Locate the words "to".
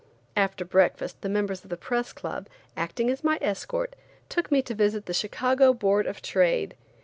4.63-4.73